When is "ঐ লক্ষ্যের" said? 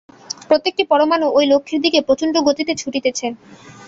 1.29-1.79